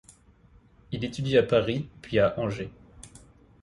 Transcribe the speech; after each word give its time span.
Il 0.91 1.05
étudie 1.05 1.37
à 1.37 1.43
Paris 1.43 1.87
puis 2.01 2.17
à 2.17 2.33
Angers. 2.39 2.71